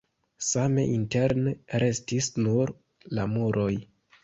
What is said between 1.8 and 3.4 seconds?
restis nur la